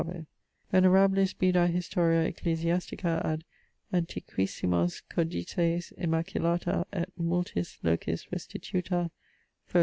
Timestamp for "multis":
7.19-7.77